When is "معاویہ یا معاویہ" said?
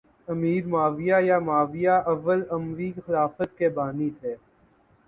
0.67-1.95